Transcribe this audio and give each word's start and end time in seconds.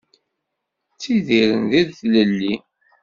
Ttidiren 0.93 1.63
di 1.71 1.81
tlelli. 1.97 2.53